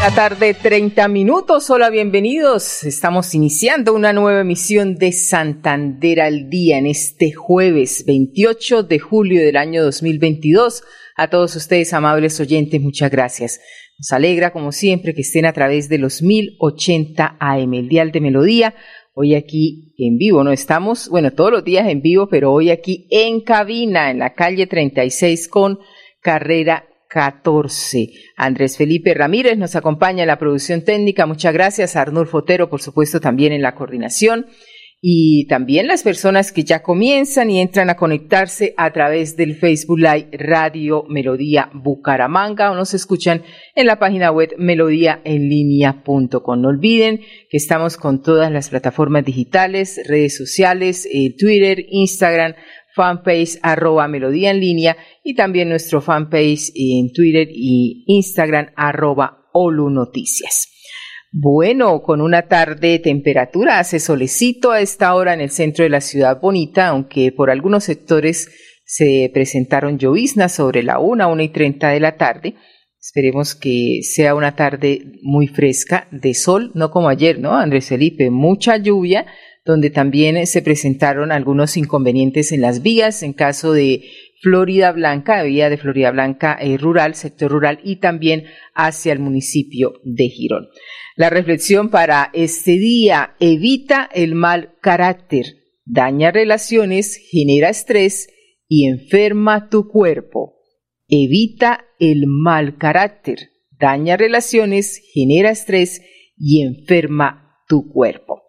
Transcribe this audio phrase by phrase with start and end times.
[0.00, 1.68] La tarde, 30 minutos.
[1.70, 2.84] Hola, bienvenidos.
[2.84, 9.40] Estamos iniciando una nueva emisión de Santander al Día en este jueves 28 de julio
[9.44, 10.84] del año 2022.
[11.16, 13.60] A todos ustedes, amables oyentes, muchas gracias.
[13.98, 18.20] Nos alegra, como siempre, que estén a través de los 1080 AM, el Dial de
[18.20, 18.74] Melodía.
[19.14, 23.08] Hoy aquí en vivo, no estamos, bueno, todos los días en vivo, pero hoy aquí
[23.10, 25.80] en cabina, en la calle 36 con
[26.20, 28.08] carrera 14.
[28.36, 31.26] Andrés Felipe Ramírez nos acompaña en la producción técnica.
[31.26, 31.96] Muchas gracias.
[31.96, 34.46] Arnulfo Fotero, por supuesto, también en la coordinación.
[35.00, 40.00] Y también las personas que ya comienzan y entran a conectarse a través del Facebook
[40.00, 43.44] Live Radio Melodía Bucaramanga o nos escuchan
[43.76, 46.60] en la página web melodíaenlínea.com.
[46.60, 52.54] No olviden que estamos con todas las plataformas digitales, redes sociales, eh, Twitter, Instagram,
[52.98, 59.88] fanpage arroba melodía en línea y también nuestro fanpage en Twitter y Instagram arroba Olu
[59.88, 60.66] Noticias.
[61.30, 65.90] Bueno, con una tarde de temperatura, hace solecito a esta hora en el centro de
[65.90, 68.48] la ciudad bonita, aunque por algunos sectores
[68.84, 72.54] se presentaron lloviznas sobre la una, una y treinta de la tarde.
[72.98, 78.30] Esperemos que sea una tarde muy fresca, de sol, no como ayer, ¿no, Andrés Felipe?
[78.30, 79.26] Mucha lluvia,
[79.68, 84.02] donde también se presentaron algunos inconvenientes en las vías, en caso de
[84.40, 90.00] Florida Blanca, vía de Florida Blanca eh, rural, sector rural, y también hacia el municipio
[90.04, 90.68] de Girón.
[91.16, 95.44] La reflexión para este día, evita el mal carácter,
[95.84, 98.30] daña relaciones, genera estrés
[98.68, 100.54] y enferma tu cuerpo.
[101.08, 106.00] Evita el mal carácter, daña relaciones, genera estrés
[106.38, 108.47] y enferma tu cuerpo.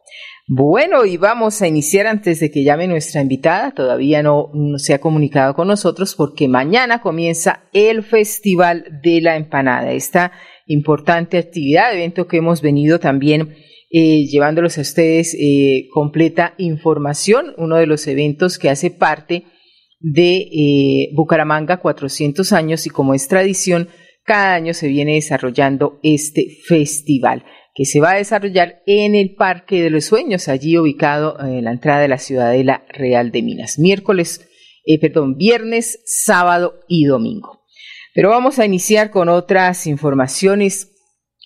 [0.51, 4.99] Bueno, y vamos a iniciar antes de que llame nuestra invitada, todavía no, se ha
[4.99, 10.31] comunicado con nosotros porque mañana comienza el Festival de la Empanada, esta
[10.65, 13.53] importante actividad, evento que hemos venido también
[13.91, 19.43] eh, llevándolos a ustedes eh, completa información, uno de los eventos que hace parte
[19.99, 23.89] de eh, Bucaramanga 400 años y como es tradición,
[24.25, 27.45] cada año se viene desarrollando este festival
[27.79, 31.71] que se va a desarrollar en el Parque de los Sueños, allí ubicado en la
[31.71, 34.45] entrada de la Ciudadela Real de Minas, miércoles,
[34.83, 37.61] eh, perdón, viernes, sábado y domingo.
[38.13, 40.91] Pero vamos a iniciar con otras informaciones,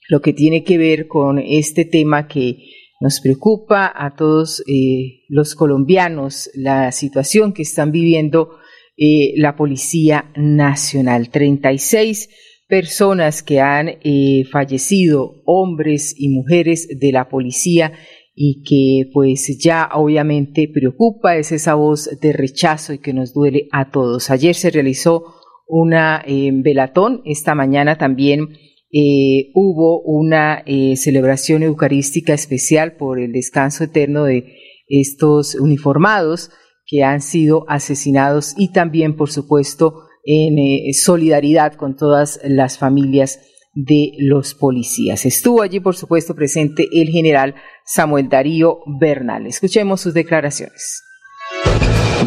[0.09, 2.57] lo que tiene que ver con este tema que
[2.99, 8.57] nos preocupa a todos eh, los colombianos, la situación que están viviendo
[8.97, 11.29] eh, la Policía Nacional.
[11.29, 12.27] 36
[12.73, 17.93] personas que han eh, fallecido, hombres y mujeres de la policía
[18.33, 23.67] y que pues ya obviamente preocupa, es esa voz de rechazo y que nos duele
[23.71, 24.31] a todos.
[24.31, 25.35] Ayer se realizó
[25.67, 28.57] una eh, velatón, esta mañana también
[28.91, 30.63] eh, hubo una
[30.95, 34.47] celebración eucarística especial por el descanso eterno de
[34.87, 36.49] estos uniformados
[36.87, 43.39] que han sido asesinados y también, por supuesto, en eh, solidaridad con todas las familias
[43.73, 45.25] de los policías.
[45.25, 49.47] Estuvo allí, por supuesto, presente el general Samuel Darío Bernal.
[49.47, 51.03] Escuchemos sus declaraciones.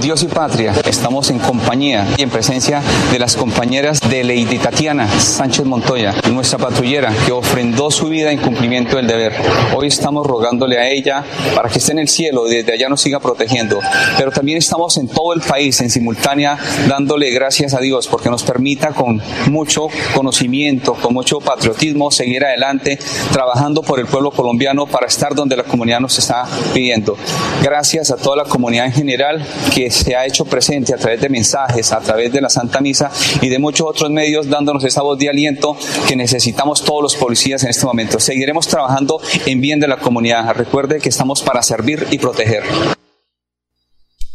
[0.01, 5.09] Dios y patria, estamos en compañía y en presencia de las compañeras de Lady Tatiana
[5.19, 9.33] Sánchez Montoya, nuestra patrullera que ofrendó su vida en cumplimiento del deber.
[9.75, 11.25] Hoy estamos rogándole a ella
[11.55, 13.81] para que esté en el cielo y desde allá nos siga protegiendo.
[14.19, 16.59] Pero también estamos en todo el país en simultánea
[16.89, 22.99] dándole gracias a Dios porque nos permita con mucho conocimiento, con mucho patriotismo seguir adelante
[23.33, 26.45] trabajando por el pueblo colombiano para estar donde la comunidad nos está
[26.75, 27.17] pidiendo.
[27.63, 31.29] Gracias a toda la comunidad en general que se ha hecho presente a través de
[31.29, 33.11] mensajes, a través de la Santa Misa
[33.41, 35.77] y de muchos otros medios dándonos esa voz de aliento
[36.09, 38.21] que necesitamos todos los policías en este momento.
[38.21, 40.55] Seguiremos trabajando en bien de la comunidad.
[40.55, 42.63] Recuerde que estamos para servir y proteger.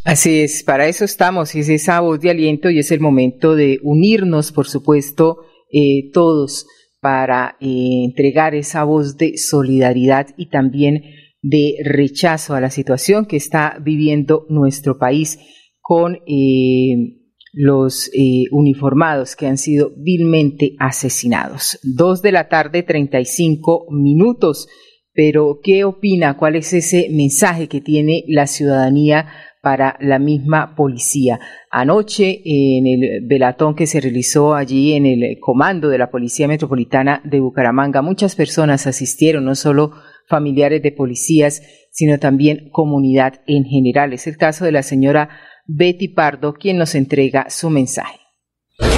[0.04, 3.78] Así es, para eso estamos, es esa voz de aliento y es el momento de
[3.84, 6.66] unirnos, por supuesto, eh, todos
[7.00, 11.02] para eh, entregar esa voz de solidaridad y también
[11.42, 15.38] de rechazo a la situación que está viviendo nuestro país
[15.80, 17.18] con eh,
[17.52, 21.78] los eh, uniformados que han sido vilmente asesinados.
[21.82, 24.68] Dos de la tarde, 35 minutos.
[25.12, 26.38] Pero, ¿qué opina?
[26.38, 29.26] ¿Cuál es ese mensaje que tiene la ciudadanía
[29.60, 31.38] para la misma policía?
[31.70, 37.20] Anoche, en el velatón que se realizó allí en el comando de la Policía Metropolitana
[37.24, 39.92] de Bucaramanga, muchas personas asistieron, no solo
[40.32, 44.14] familiares de policías, sino también comunidad en general.
[44.14, 45.28] Es el caso de la señora
[45.66, 48.21] Betty Pardo, quien nos entrega su mensaje.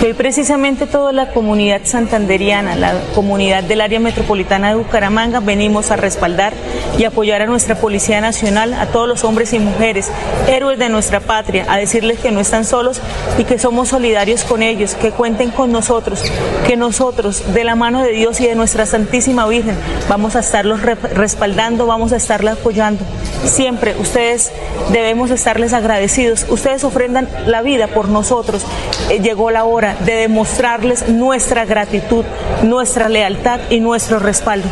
[0.04, 5.96] Hoy precisamente toda la comunidad santanderiana, la comunidad del área metropolitana de Bucaramanga, venimos a
[5.96, 6.52] respaldar
[6.98, 10.12] y apoyar a nuestra Policía Nacional, a todos los hombres y mujeres,
[10.46, 13.00] héroes de nuestra patria, a decirles que no están solos
[13.38, 16.22] y que somos solidarios con ellos, que cuenten con nosotros,
[16.66, 19.76] que nosotros, de la mano de Dios y de nuestra Santísima Virgen,
[20.08, 23.02] vamos a estarlos respaldando, vamos a estarles apoyando.
[23.44, 24.52] Siempre ustedes
[24.90, 26.46] debemos estarles agradecidos.
[26.48, 28.62] Ustedes ofrendan la vida por nosotros.
[29.10, 32.24] Eh, llegó la hora de demostrarles nuestra gratitud,
[32.62, 34.68] nuestra lealtad y nuestro respaldo.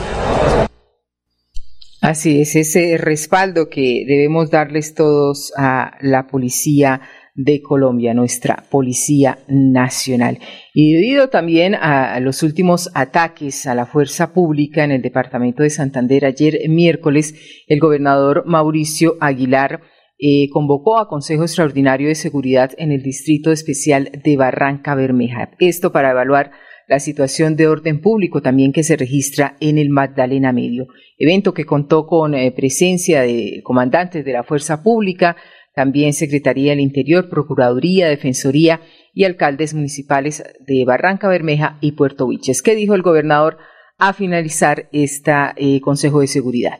[2.01, 7.01] Así es, ese respaldo que debemos darles todos a la policía
[7.35, 10.39] de Colombia, nuestra Policía Nacional.
[10.75, 15.71] Y debido también a los últimos ataques a la fuerza pública en el departamento de
[15.71, 17.35] Santander, ayer miércoles,
[17.69, 19.81] el gobernador Mauricio Aguilar
[20.25, 25.51] eh, convocó a Consejo Extraordinario de Seguridad en el Distrito Especial de Barranca Bermeja.
[25.59, 26.53] Esto para evaluar
[26.87, 30.87] la situación de orden público también que se registra en el Magdalena Medio.
[31.19, 35.37] Evento que contó con eh, presencia de comandantes de la Fuerza Pública,
[35.75, 38.81] también Secretaría del Interior, Procuraduría, Defensoría
[39.13, 42.63] y alcaldes municipales de Barranca Bermeja y Puerto Viches.
[42.63, 43.59] ¿Qué dijo el gobernador
[43.99, 46.79] a finalizar este Consejo de Seguridad?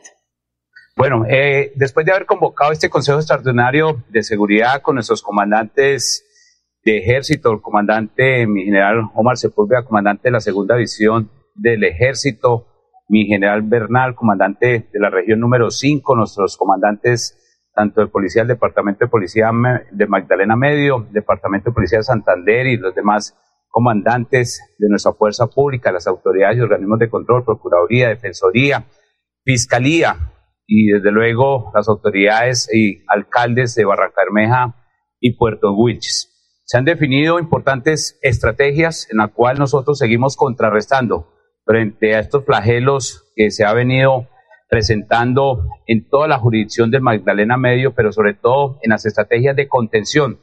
[0.95, 6.23] Bueno, eh, después de haber convocado este Consejo Extraordinario de Seguridad con nuestros comandantes
[6.83, 12.67] de ejército, el comandante, mi general Omar Sepúlveda, comandante de la segunda división del ejército,
[13.09, 17.39] mi general Bernal, comandante de la región número 5, nuestros comandantes
[17.73, 19.49] tanto de policía del Departamento de Policía
[19.91, 23.35] de Magdalena Medio, Departamento de Policía de Santander y los demás
[23.67, 28.85] comandantes de nuestra fuerza pública, las autoridades y organismos de control, Procuraduría, Defensoría,
[29.43, 30.15] Fiscalía,
[30.75, 34.75] y desde luego las autoridades y alcaldes de Barranca Bermeja
[35.19, 36.31] y Puerto Wilches.
[36.65, 41.31] Se han definido importantes estrategias en las cuales nosotros seguimos contrarrestando
[41.63, 44.27] frente a estos flagelos que se ha venido
[44.67, 49.67] presentando en toda la jurisdicción del Magdalena Medio, pero sobre todo en las estrategias de
[49.67, 50.39] contención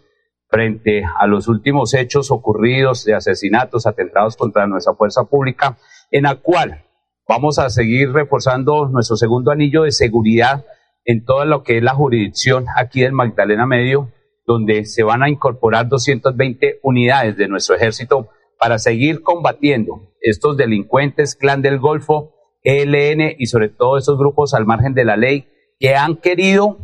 [0.48, 5.76] frente a los últimos hechos ocurridos de asesinatos, atentados contra nuestra fuerza pública,
[6.12, 6.84] en la cual
[7.30, 10.64] Vamos a seguir reforzando nuestro segundo anillo de seguridad
[11.04, 14.10] en todo lo que es la jurisdicción aquí del Magdalena Medio,
[14.46, 21.36] donde se van a incorporar 220 unidades de nuestro ejército para seguir combatiendo estos delincuentes,
[21.36, 22.34] clan del Golfo,
[22.64, 25.46] ELN y sobre todo esos grupos al margen de la ley
[25.78, 26.78] que han querido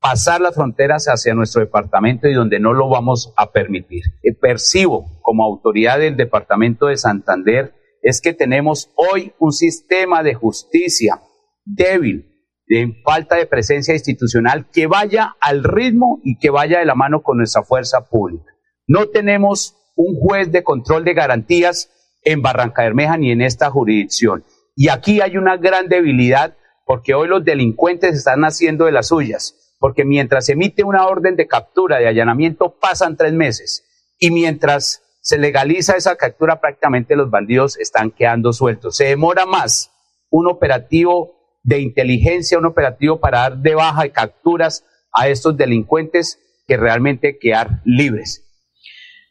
[0.00, 4.04] pasar las fronteras hacia nuestro departamento y donde no lo vamos a permitir.
[4.22, 10.34] Eh, percibo como autoridad del departamento de Santander es que tenemos hoy un sistema de
[10.34, 11.22] justicia
[11.64, 12.28] débil,
[12.66, 17.22] de falta de presencia institucional que vaya al ritmo y que vaya de la mano
[17.22, 18.52] con nuestra fuerza pública.
[18.86, 21.90] No tenemos un juez de control de garantías
[22.24, 24.44] en Barranca Bermeja ni en esta jurisdicción.
[24.74, 26.56] Y aquí hay una gran debilidad
[26.86, 31.46] porque hoy los delincuentes están haciendo de las suyas, porque mientras emite una orden de
[31.46, 33.84] captura, de allanamiento, pasan tres meses.
[34.18, 38.96] Y mientras se legaliza esa captura, prácticamente los bandidos están quedando sueltos.
[38.96, 39.90] Se demora más
[40.30, 46.40] un operativo de inteligencia, un operativo para dar de baja y capturas a estos delincuentes
[46.66, 48.48] que realmente quedar libres.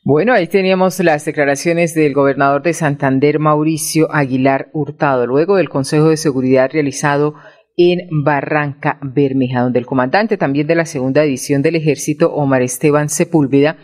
[0.03, 6.09] Bueno, ahí teníamos las declaraciones del gobernador de Santander, Mauricio Aguilar Hurtado, luego del Consejo
[6.09, 7.35] de Seguridad realizado
[7.75, 13.09] en Barranca Bermeja, donde el comandante también de la segunda división del ejército, Omar Esteban
[13.09, 13.77] Sepúlveda,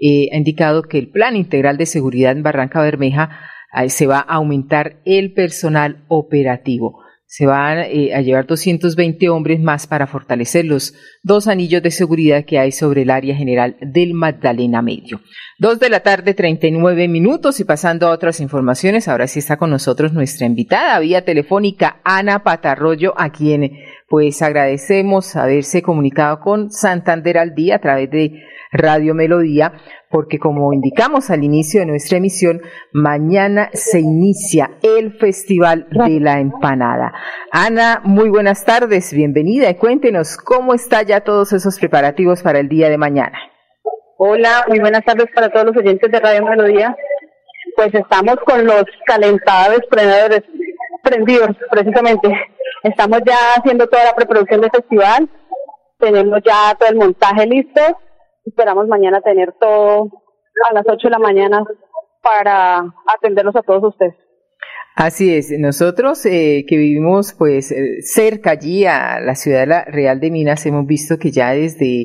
[0.00, 3.40] eh, ha indicado que el Plan Integral de Seguridad en Barranca Bermeja
[3.88, 7.04] se va a aumentar el personal operativo.
[7.32, 12.44] Se van eh, a llevar 220 hombres más para fortalecer los dos anillos de seguridad
[12.44, 15.20] que hay sobre el área general del Magdalena Medio.
[15.56, 19.70] Dos de la tarde, 39 minutos y pasando a otras informaciones, ahora sí está con
[19.70, 23.78] nosotros nuestra invitada vía telefónica, Ana Patarroyo, a quien
[24.08, 29.72] pues agradecemos haberse comunicado con Santander al día a través de Radio Melodía,
[30.10, 32.60] porque como indicamos al inicio de nuestra emisión,
[32.92, 37.12] mañana se inicia el Festival de la Empanada.
[37.50, 42.68] Ana, muy buenas tardes, bienvenida y cuéntenos cómo está ya todos esos preparativos para el
[42.68, 43.38] día de mañana.
[44.18, 46.96] Hola, muy buenas tardes para todos los oyentes de Radio Melodía.
[47.74, 50.42] Pues estamos con los calentados prendedores
[51.02, 52.28] prendidos, precisamente.
[52.82, 55.28] Estamos ya haciendo toda la preproducción del festival.
[55.98, 57.80] Tenemos ya todo el montaje listo.
[58.44, 60.10] Esperamos mañana tener todo
[60.70, 61.64] a las 8 de la mañana
[62.22, 62.84] para
[63.16, 64.14] atenderlos a todos ustedes.
[64.96, 70.30] Así es, nosotros eh, que vivimos pues eh, cerca allí a la ciudad real de
[70.30, 72.02] Minas hemos visto que ya desde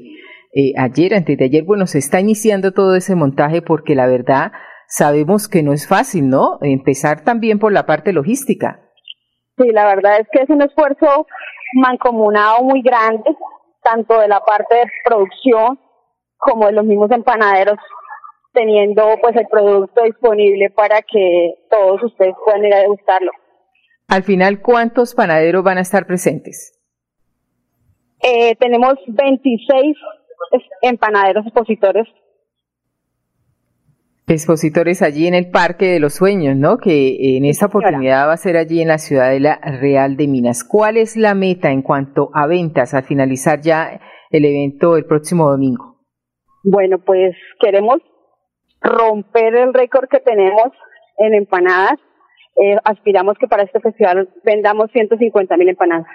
[0.53, 4.53] eh, ayer, antes de ayer, bueno, se está iniciando todo ese montaje porque la verdad
[4.87, 6.59] sabemos que no es fácil, ¿no?
[6.61, 8.79] Empezar también por la parte logística.
[9.57, 11.27] Sí, la verdad es que es un esfuerzo
[11.73, 13.35] mancomunado muy grande,
[13.83, 15.79] tanto de la parte de producción
[16.45, 17.77] como de los mismos empanaderos
[18.53, 23.31] teniendo pues el producto disponible para que todos ustedes puedan ir a degustarlo.
[24.07, 26.79] Al final, ¿cuántos panaderos van a estar presentes?
[28.21, 29.97] Eh, tenemos 26
[30.81, 32.07] empanaderos expositores.
[34.27, 36.77] Expositores allí en el Parque de los Sueños, ¿no?
[36.77, 40.63] Que en esta oportunidad va a ser allí en la Ciudadela Real de Minas.
[40.63, 43.99] ¿Cuál es la meta en cuanto a ventas al finalizar ya
[44.31, 45.94] el evento el próximo domingo?
[46.65, 47.97] Bueno, pues queremos
[48.81, 50.71] romper el récord que tenemos
[51.17, 51.99] en empanadas.
[52.57, 56.07] Eh, aspiramos que para este festival vendamos 150 mil empanadas.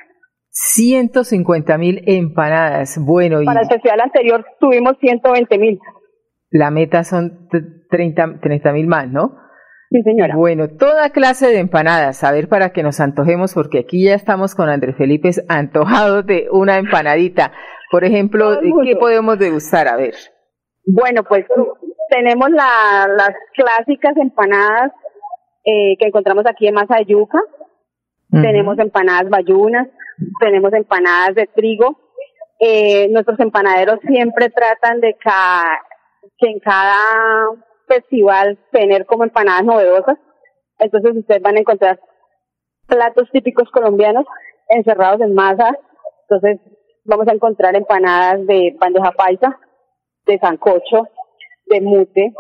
[0.51, 2.99] 150 mil empanadas.
[3.01, 5.79] Bueno, para el festival anterior tuvimos 120 mil.
[6.51, 7.49] La meta son
[7.89, 9.37] 30 mil más, ¿no?
[9.91, 10.37] Sí, señora.
[10.37, 14.55] Bueno, toda clase de empanadas, a ver para que nos antojemos, porque aquí ya estamos
[14.55, 17.53] con Andrés Felipe antojados de una empanadita.
[17.91, 19.89] Por ejemplo, ¿qué podemos degustar?
[19.89, 20.15] A ver.
[20.87, 21.45] Bueno, pues
[22.11, 24.93] tenemos la, las clásicas empanadas
[25.65, 27.41] eh, que encontramos aquí en masa de yuca.
[28.31, 29.89] Tenemos empanadas bayunas,
[30.39, 31.99] tenemos empanadas de trigo.
[32.61, 36.97] Eh, nuestros empanaderos siempre tratan de que en cada
[37.89, 40.17] festival tener como empanadas novedosas.
[40.79, 42.01] Entonces ustedes van a encontrar
[42.87, 44.27] platos típicos colombianos
[44.69, 45.77] encerrados en masa.
[46.29, 46.61] Entonces
[47.05, 49.59] vamos a encontrar empanadas de bandeja paisa,
[50.27, 51.07] de sancocho,
[51.67, 52.33] de mute,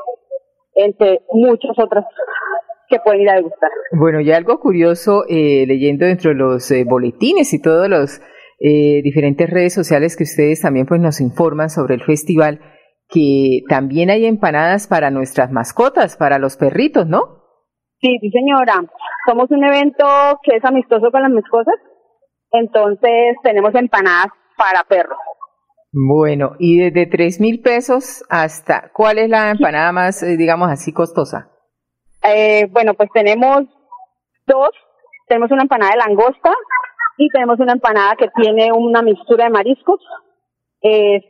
[0.74, 2.04] entre muchas otras
[2.88, 3.70] que pueden ir a degustar.
[3.92, 8.20] Bueno, y algo curioso, eh, leyendo dentro de los eh, boletines y todos los
[8.58, 12.60] eh, diferentes redes sociales que ustedes también pues nos informan sobre el festival,
[13.08, 17.40] que también hay empanadas para nuestras mascotas, para los perritos, ¿no?
[18.00, 18.74] Sí, sí señora.
[19.26, 20.04] Somos un evento
[20.42, 21.74] que es amistoso con las mascotas,
[22.50, 25.18] entonces tenemos empanadas para perros.
[25.92, 30.92] Bueno, y desde tres mil pesos hasta, ¿cuál es la empanada más, eh, digamos así,
[30.92, 31.50] costosa?
[32.22, 33.64] Eh, bueno, pues tenemos
[34.46, 34.70] dos.
[35.26, 36.52] Tenemos una empanada de langosta
[37.16, 40.00] y tenemos una empanada que tiene una mixtura de mariscos.
[40.82, 41.20] Eh,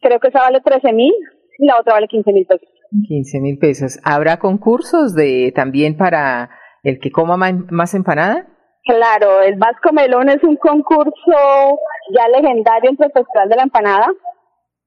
[0.00, 1.12] creo que esa vale 13 mil
[1.58, 2.68] y la otra vale 15 mil pesos.
[3.08, 3.98] 15 mil pesos.
[4.04, 6.50] ¿Habrá concursos de también para
[6.82, 8.46] el que coma más empanada?
[8.84, 11.78] Claro, el Vasco Melón es un concurso
[12.10, 14.08] ya legendario entre el Festival de la Empanada.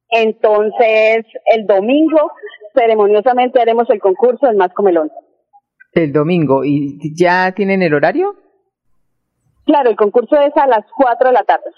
[0.09, 2.31] Entonces, el domingo,
[2.73, 5.11] ceremoniosamente haremos el concurso del Vasco Melón.
[5.93, 8.35] El domingo, ¿y ya tienen el horario?
[9.65, 11.71] Claro, el concurso es a las 4 de la tarde.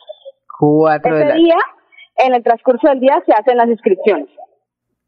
[0.59, 1.57] 4 de la día,
[2.17, 4.27] en el transcurso del día se hacen las inscripciones.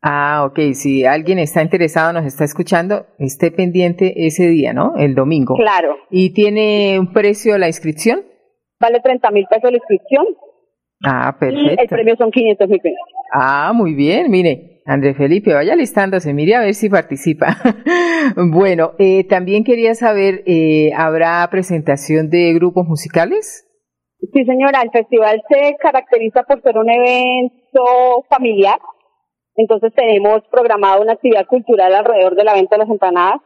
[0.02, 0.74] Ah, ok.
[0.74, 4.96] Si alguien está interesado, nos está escuchando, esté pendiente ese día, ¿no?
[4.98, 5.56] El domingo.
[5.56, 5.96] Claro.
[6.10, 8.24] ¿Y tiene un precio la inscripción?
[8.82, 10.26] Vale 30 mil pesos la inscripción.
[11.06, 11.74] Ah, perfecto.
[11.78, 13.00] Y el premio son 500 mil pesos.
[13.34, 14.30] Ah, muy bien.
[14.30, 17.56] Mire, André Felipe, vaya listándose, mire a ver si participa.
[18.36, 23.68] bueno, eh, también quería saber, eh, ¿habrá presentación de grupos musicales?
[24.34, 24.82] Sí, señora.
[24.82, 28.80] El festival se caracteriza por ser un evento familiar
[29.56, 33.42] entonces tenemos programado una actividad cultural alrededor de la venta de las empanadas.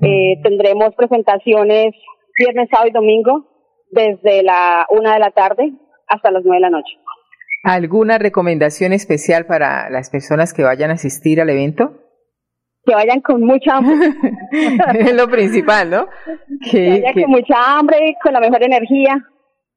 [0.00, 1.94] Eh, tendremos presentaciones
[2.38, 3.46] viernes, sábado y domingo
[3.94, 5.72] desde la una de la tarde
[6.08, 6.98] hasta las nueve de la noche.
[7.62, 12.00] ¿Alguna recomendación especial para las personas que vayan a asistir al evento?
[12.84, 14.10] Que vayan con mucha hambre.
[15.00, 16.06] es lo principal, ¿no?
[16.70, 19.24] Que, vayan con mucha hambre, y con la mejor energía,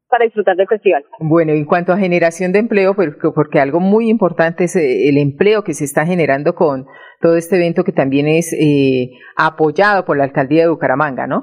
[0.09, 1.05] para disfrutar del festival.
[1.19, 2.93] Bueno, en cuanto a generación de empleo,
[3.33, 6.85] porque algo muy importante es eh, el empleo que se está generando con
[7.21, 11.41] todo este evento que también es eh, apoyado por la alcaldía de Bucaramanga, ¿no?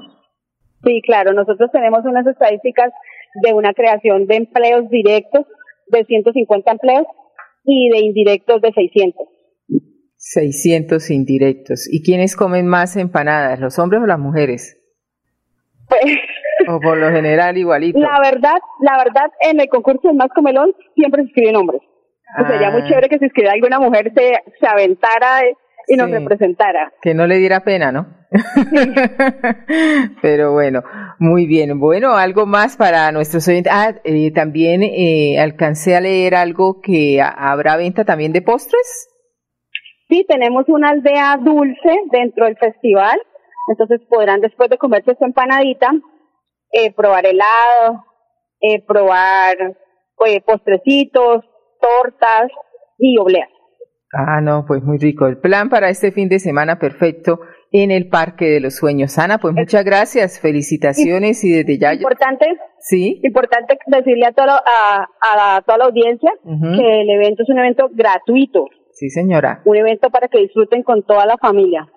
[0.85, 2.91] Sí, claro, nosotros tenemos unas estadísticas
[3.43, 5.45] de una creación de empleos directos
[5.87, 7.05] de 150 empleos
[7.63, 9.27] y de indirectos de 600.
[10.17, 11.87] 600 indirectos.
[11.91, 14.81] ¿Y quiénes comen más empanadas, los hombres o las mujeres?
[15.87, 16.17] Pues
[16.67, 17.99] o por lo general igualito.
[17.99, 21.81] La verdad, la verdad, en el concurso de Más Comelón siempre se escriben hombres.
[22.37, 22.87] Pues sería muy ah.
[22.87, 25.41] chévere que si escribiera alguna mujer se, se aventara
[25.87, 26.91] y nos representara.
[27.01, 28.07] Que no le diera pena, ¿no?
[30.21, 30.83] Pero bueno,
[31.19, 31.79] muy bien.
[31.79, 33.71] Bueno, algo más para nuestros oyentes.
[33.73, 39.09] Ah, eh, también eh, alcancé a leer algo que habrá venta también de postres.
[40.09, 43.19] Sí, tenemos una aldea dulce dentro del festival.
[43.67, 45.91] Entonces podrán después de comerse su empanadita,
[46.71, 48.05] eh, probar helado,
[48.61, 49.57] eh, probar
[50.27, 51.43] eh, postrecitos,
[51.81, 52.51] tortas
[52.97, 53.49] y obleas.
[54.13, 55.25] Ah, no, pues muy rico.
[55.25, 57.39] El plan para este fin de semana perfecto
[57.83, 59.17] en el Parque de los Sueños.
[59.17, 61.93] Ana, pues muchas gracias, felicitaciones y desde ya...
[61.93, 62.45] Importante,
[62.79, 63.19] ¿Sí?
[63.21, 68.67] importante decirle a, toda la audiencia que el evento es un evento gratuito.
[68.93, 69.61] Sí, señora.
[69.65, 71.89] Un evento para que disfruten con toda la familia.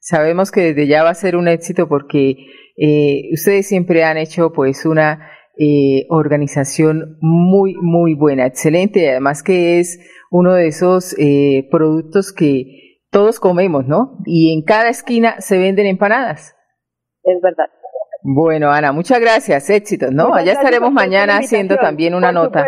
[0.00, 2.36] Sabemos que desde ya va a ser un éxito porque
[2.78, 5.28] eh, ustedes siempre han hecho pues una
[5.58, 9.98] eh, organización muy, muy buena, excelente, además que es
[10.30, 14.18] uno de esos eh, productos que todos comemos, ¿no?
[14.24, 16.54] Y en cada esquina se venden empanadas.
[17.22, 17.66] Es verdad.
[18.22, 20.34] Bueno, Ana, muchas gracias, éxitos, ¿no?
[20.34, 22.66] Allá estaremos mañana haciendo también una nota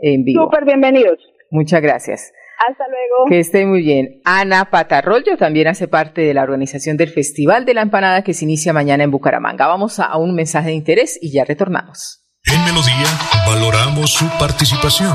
[0.00, 0.44] en vivo.
[0.44, 1.18] Súper bienvenidos.
[1.50, 2.32] Muchas gracias.
[2.68, 3.28] Hasta luego.
[3.28, 4.20] Que esté muy bien.
[4.24, 8.44] Ana Patarroyo también hace parte de la organización del Festival de la Empanada que se
[8.44, 9.66] inicia mañana en Bucaramanga.
[9.66, 12.24] Vamos a un mensaje de interés y ya retornamos.
[12.44, 13.08] En Melodía
[13.46, 15.14] valoramos su participación.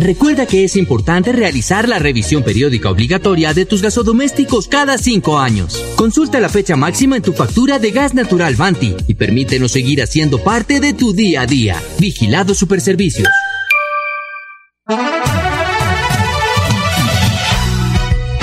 [0.00, 5.84] Recuerda que es importante realizar la revisión periódica obligatoria de tus gasodomésticos cada cinco años.
[5.94, 10.42] Consulta la fecha máxima en tu factura de gas natural Banti y permítenos seguir haciendo
[10.42, 11.76] parte de tu día a día.
[11.98, 13.28] Vigilado Superservicios.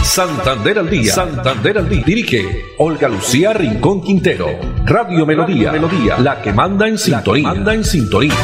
[0.04, 1.12] Santander al día.
[1.12, 2.04] Santander al día.
[2.06, 2.46] Dirige
[2.78, 4.48] Olga Lucía Rincón Quintero.
[4.86, 5.72] Radio Melodía.
[5.72, 6.20] Melodía.
[6.20, 7.48] La que manda en sintonía.
[7.48, 8.36] manda en sintonía.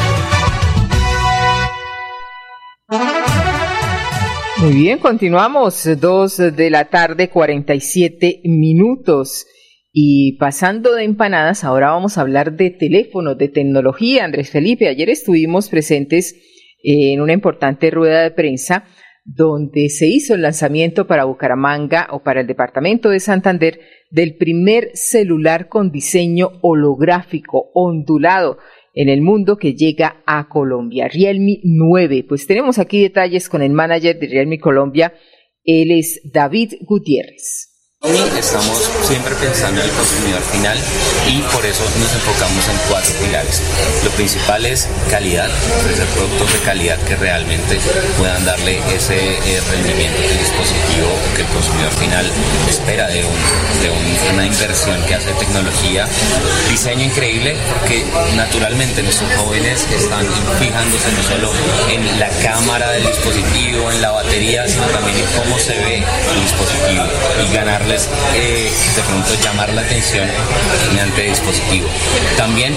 [4.64, 5.86] Muy bien, continuamos.
[6.00, 9.44] Dos de la tarde, 47 minutos.
[9.92, 14.24] Y pasando de empanadas, ahora vamos a hablar de teléfonos, de tecnología.
[14.24, 16.34] Andrés Felipe, ayer estuvimos presentes
[16.82, 18.86] en una importante rueda de prensa
[19.26, 24.92] donde se hizo el lanzamiento para Bucaramanga o para el departamento de Santander del primer
[24.94, 28.56] celular con diseño holográfico ondulado
[28.94, 32.24] en el mundo que llega a Colombia, Realme 9.
[32.28, 35.12] Pues tenemos aquí detalles con el manager de Realme Colombia,
[35.64, 37.70] él es David Gutiérrez.
[38.38, 40.76] Estamos siempre pensando en el consumidor final
[41.26, 43.62] y por eso nos enfocamos en cuatro pilares.
[44.04, 47.78] Lo principal es calidad, ofrecer productos de calidad que realmente
[48.18, 52.26] puedan darle ese eh, rendimiento del dispositivo que el consumidor final
[52.68, 53.24] espera de,
[54.32, 56.06] una inversión que hace tecnología.
[56.70, 58.04] Diseño increíble porque
[58.36, 60.26] naturalmente nuestros jóvenes están
[60.58, 61.52] fijándose no solo
[61.90, 66.42] en la cámara del dispositivo, en la batería, sino también en cómo se ve el
[66.42, 67.04] dispositivo
[67.48, 67.96] y ganarle
[68.34, 70.28] eh, de pronto llamar la atención
[70.90, 71.88] mediante dispositivo.
[72.36, 72.76] También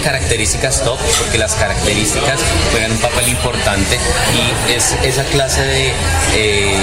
[0.84, 2.40] top, porque las características
[2.72, 3.98] juegan un papel importante
[4.34, 5.94] y es esa clase de
[6.36, 6.76] eh,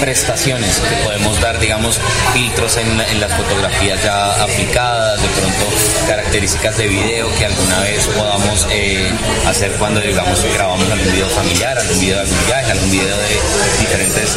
[0.00, 2.00] prestaciones que podemos dar, digamos,
[2.32, 5.66] filtros en, las fotografías ya aplicadas, de pronto
[6.08, 9.10] características de video que alguna vez podamos eh,
[9.46, 13.80] hacer cuando, digamos, grabamos algún video familiar, algún video de algún viaje, algún video de
[13.80, 14.34] diferentes,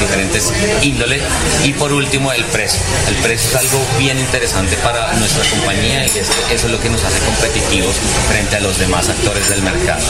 [0.00, 1.22] diferentes índoles.
[1.64, 2.80] Y por último, el precio.
[3.08, 7.02] El precio es algo bien interesante para nuestra compañía y eso es lo que nos
[7.02, 7.96] hace competitivos
[8.28, 10.04] frente a los demás actores del mercado.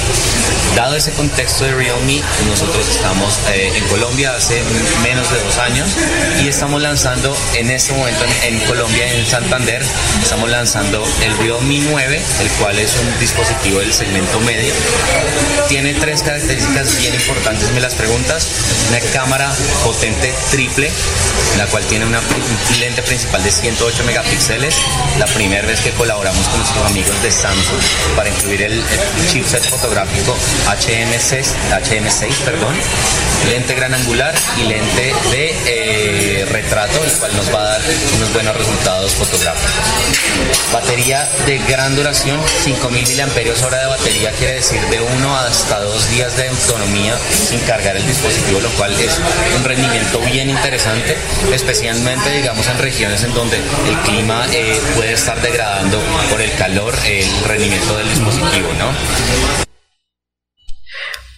[0.75, 4.63] Dado ese contexto de Realme, nosotros estamos eh, en Colombia hace
[5.03, 5.89] menos de dos años
[6.43, 9.83] y estamos lanzando en este momento en, Colombia, en Santander,
[10.23, 14.73] estamos lanzando el Realme 9, el cual es un dispositivo del segmento medio.
[15.69, 18.47] Tiene tres características bien importantes, me las preguntas.
[18.89, 19.53] Una cámara
[19.85, 20.91] potente triple,
[21.59, 24.77] la cual tiene una un lente principal de 108 megapíxeles.
[25.19, 27.33] La primera vez que colaboramos con nuestros amigos de
[28.15, 28.83] para incluir el,
[29.27, 30.37] chipset fotográfico
[30.67, 32.75] HM6, HM6 perdón,
[33.51, 37.81] lente gran angular y lente de eh, retrato, el cual nos va a dar
[38.17, 39.73] unos buenos resultados fotográficos.
[40.73, 46.37] Batería de gran duración, 5000 mAh de batería quiere decir de 1 hasta 2 días
[46.37, 49.19] de autonomía sin cargar el dispositivo, lo cual es
[49.57, 51.17] un rendimiento bien interesante,
[51.53, 56.95] especialmente digamos en regiones en donde el clima eh, puede estar degradando por el calor
[57.19, 58.93] el rendimiento del dispositivo, ¿no?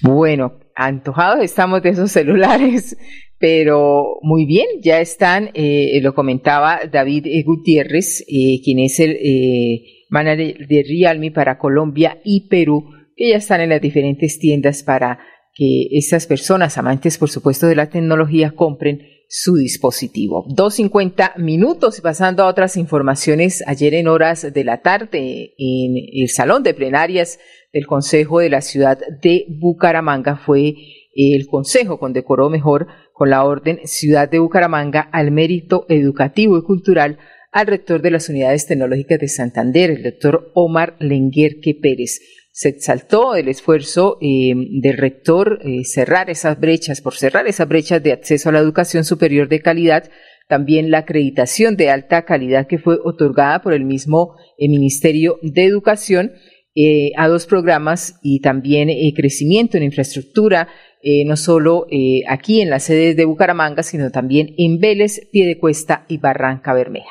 [0.03, 2.97] Bueno, antojados estamos de esos celulares,
[3.39, 10.05] pero muy bien, ya están, eh, lo comentaba David Gutiérrez, eh, quien es el eh,
[10.11, 15.21] manager de Realme para Colombia y Perú, que ya están en las diferentes tiendas para
[15.55, 20.47] que estas personas, amantes por supuesto de la tecnología, compren su dispositivo.
[20.49, 26.29] 2.50 minutos y pasando a otras informaciones, ayer en horas de la tarde en el
[26.31, 27.39] salón de plenarias
[27.73, 30.75] del Consejo de la Ciudad de Bucaramanga fue
[31.15, 37.19] el Consejo condecoró mejor con la Orden Ciudad de Bucaramanga al mérito educativo y cultural
[37.51, 42.21] al rector de las unidades tecnológicas de Santander, el doctor Omar Lenguerque Pérez.
[42.59, 48.03] Se exaltó el esfuerzo eh, del rector eh, cerrar esas brechas, por cerrar esas brechas
[48.03, 50.11] de acceso a la educación superior de calidad,
[50.49, 55.67] también la acreditación de alta calidad que fue otorgada por el mismo eh, Ministerio de
[55.67, 56.33] Educación
[57.17, 60.69] a dos programas y también crecimiento en infraestructura,
[61.27, 61.87] no solo
[62.29, 67.11] aquí en las sedes de Bucaramanga, sino también en Vélez, Piedecuesta y Barranca Bermeja.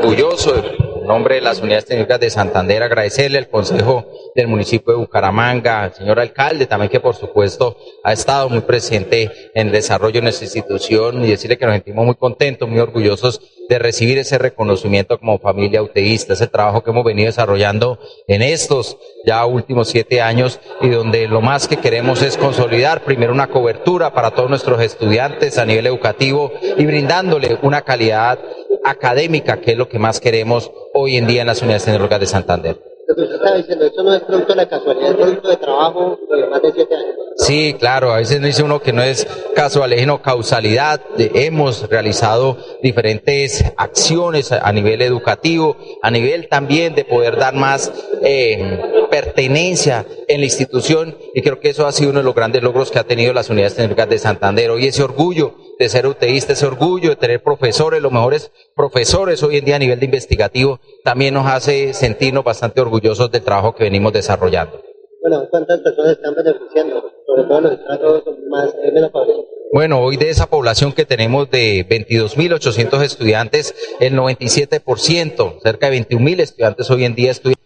[0.00, 5.00] Orgulloso en nombre de las unidades técnicas de Santander, agradecerle al Consejo del municipio de
[5.00, 10.14] Bucaramanga, al señor alcalde también que por supuesto ha estado muy presente en el desarrollo
[10.14, 14.38] de nuestra institución y decirle que nos sentimos muy contentos, muy orgullosos de recibir ese
[14.38, 20.20] reconocimiento como familia uteísta, ese trabajo que hemos venido desarrollando en estos ya últimos siete
[20.22, 24.80] años y donde lo más que queremos es consolidar primero una cobertura para todos nuestros
[24.80, 28.38] estudiantes a nivel educativo y brindándole una calidad
[28.84, 32.26] académica, que es lo que más queremos hoy en día en las unidades tecnológicas de
[32.26, 36.72] Santander eso no es producto de la casualidad, es producto de trabajo de más de
[36.72, 37.14] siete años.
[37.36, 41.00] Sí, claro, a veces dice uno que no es casualidad, causalidad.
[41.16, 48.80] Hemos realizado diferentes acciones a nivel educativo, a nivel también de poder dar más eh,
[49.10, 52.90] pertenencia en la institución y creo que eso ha sido uno de los grandes logros
[52.90, 54.70] que ha tenido las unidades técnicas de Santander.
[54.70, 59.58] Hoy ese orgullo de ser UTIsta, ese orgullo de tener profesores, los mejores profesores hoy
[59.58, 63.84] en día a nivel de investigativo, también nos hace sentirnos bastante orgullosos del trabajo que
[63.84, 64.82] venimos desarrollando.
[65.20, 67.02] Bueno, ¿cuántas personas están beneficiando?
[67.26, 69.44] Sobre todo los estratos más la población.
[69.70, 76.40] Bueno, hoy de esa población que tenemos de 22.800 estudiantes, el 97%, cerca de 21.000
[76.40, 77.58] estudiantes hoy en día estudian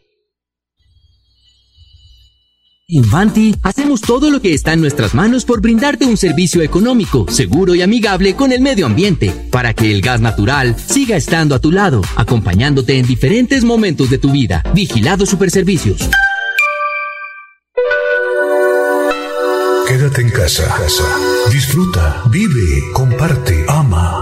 [2.89, 7.75] Infanti, hacemos todo lo que está en nuestras manos por brindarte un servicio económico, seguro
[7.75, 11.71] y amigable con el medio ambiente, para que el gas natural siga estando a tu
[11.71, 14.65] lado, acompañándote en diferentes momentos de tu vida.
[14.75, 16.09] Vigilado Superservicios.
[19.87, 20.67] Quédate en casa.
[20.77, 21.05] casa.
[21.51, 24.22] Disfruta, vive, comparte, ama,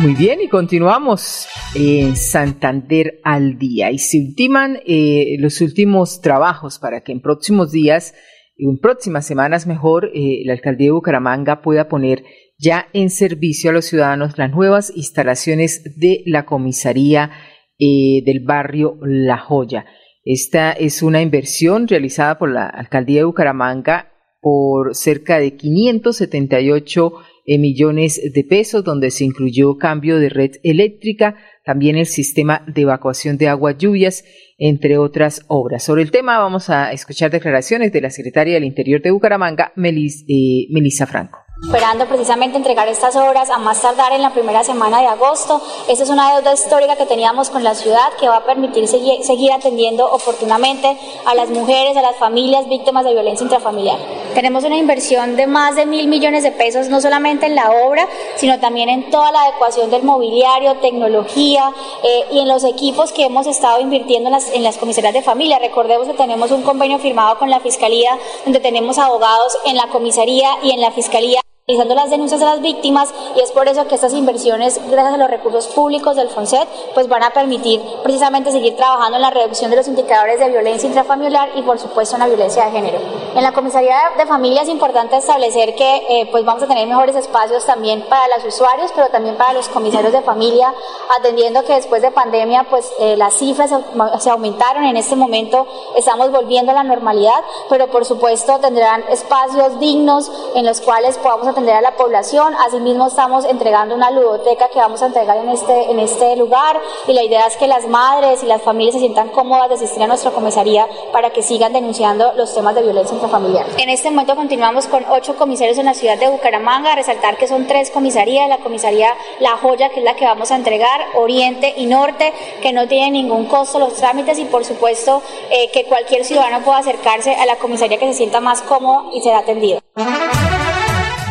[0.00, 3.90] Muy bien, y continuamos en Santander al día.
[3.90, 8.14] Y se ultiman eh, los últimos trabajos para que en próximos días,
[8.56, 12.24] en próximas semanas mejor, eh, la alcaldía de Bucaramanga pueda poner
[12.56, 17.32] ya en servicio a los ciudadanos las nuevas instalaciones de la comisaría
[17.78, 19.84] eh, del barrio La Joya.
[20.24, 27.29] Esta es una inversión realizada por la alcaldía de Bucaramanga por cerca de 578 millones
[27.56, 33.48] de pesos, donde se incluyó cambio de red eléctrica, también el sistema de evacuación de
[33.48, 34.24] aguas lluvias,
[34.58, 35.82] entre otras obras.
[35.82, 40.24] Sobre el tema vamos a escuchar declaraciones de la secretaria del Interior de Bucaramanga, Melis,
[40.28, 41.39] eh, Melissa Franco
[41.70, 45.62] esperando precisamente entregar estas obras a más tardar en la primera semana de agosto.
[45.86, 49.52] Esta es una deuda histórica que teníamos con la ciudad que va a permitir seguir,
[49.52, 53.98] atendiendo oportunamente a las mujeres, a las familias víctimas de violencia intrafamiliar.
[54.34, 58.08] Tenemos una inversión de más de mil millones de pesos, no solamente en la obra,
[58.34, 63.26] sino también en toda la adecuación del mobiliario, tecnología eh, y en los equipos que
[63.26, 65.58] hemos estado invirtiendo en las, en las comisarías de familia.
[65.60, 70.48] Recordemos que tenemos un convenio firmado con la Fiscalía, donde tenemos abogados en la comisaría
[70.62, 71.40] y en la Fiscalía
[71.70, 75.16] realizando las denuncias de las víctimas y es por eso que estas inversiones, gracias a
[75.16, 79.70] los recursos públicos del FONSET, pues van a permitir precisamente seguir trabajando en la reducción
[79.70, 82.98] de los indicadores de violencia intrafamiliar y por supuesto en la violencia de género.
[83.36, 87.14] En la comisaría de familia es importante establecer que eh, pues vamos a tener mejores
[87.14, 90.74] espacios también para los usuarios, pero también para los comisarios de familia,
[91.16, 93.70] atendiendo que después de pandemia pues eh, las cifras
[94.18, 94.84] se aumentaron.
[94.84, 100.66] En este momento estamos volviendo a la normalidad, pero por supuesto tendrán espacios dignos en
[100.66, 102.54] los cuales podamos atender a la población.
[102.66, 107.12] Asimismo, estamos entregando una ludoteca que vamos a entregar en este, en este lugar y
[107.12, 110.06] la idea es que las madres y las familias se sientan cómodas de asistir a
[110.06, 113.66] nuestra comisaría para que sigan denunciando los temas de violencia intrafamiliar.
[113.76, 117.46] En este momento continuamos con ocho comisarios en la ciudad de Bucaramanga, a resaltar que
[117.46, 121.74] son tres comisarías, la comisaría La Joya, que es la que vamos a entregar, Oriente
[121.76, 126.24] y Norte, que no tienen ningún costo los trámites y por supuesto eh, que cualquier
[126.24, 129.80] ciudadano pueda acercarse a la comisaría que se sienta más cómodo y será atendido.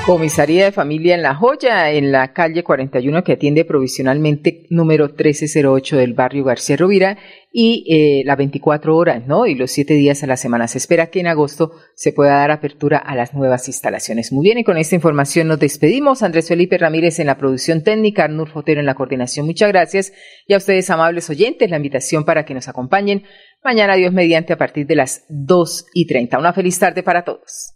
[0.10, 5.98] Comisaría de Familia en La Joya, en la calle 41 que atiende provisionalmente número 1308
[5.98, 7.20] del barrio García Rovira
[7.52, 9.46] y eh, las 24 horas, ¿no?
[9.46, 10.68] Y los 7 días a la semana.
[10.68, 14.32] Se espera que en agosto se pueda dar apertura a las nuevas instalaciones.
[14.32, 16.24] Muy bien, y con esta información nos despedimos.
[16.24, 19.46] Andrés Felipe Ramírez en la producción técnica, Arnur Fotero en la coordinación.
[19.46, 20.12] Muchas gracias.
[20.48, 23.26] Y a ustedes, amables oyentes, la invitación para que nos acompañen
[23.64, 26.40] mañana, Dios mediante, a partir de las 2 y 30.
[26.40, 27.76] Una feliz tarde para todos.